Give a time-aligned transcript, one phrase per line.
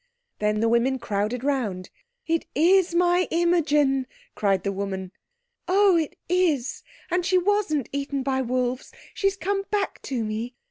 [0.39, 1.91] Then the women crowded round.
[2.25, 5.11] "It is my Imogen!" cried the woman.
[5.67, 6.81] "Oh it is!
[7.11, 8.91] And she wasn't eaten by wolves.
[9.13, 10.55] She's come back to me.